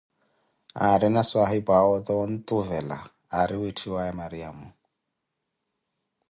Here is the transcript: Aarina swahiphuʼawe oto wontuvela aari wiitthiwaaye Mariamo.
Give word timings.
Aarina 0.87 1.21
swahiphuʼawe 1.29 1.89
oto 1.97 2.13
wontuvela 2.19 2.97
aari 3.37 3.55
wiitthiwaaye 3.61 4.11
Mariamo. 4.19 4.67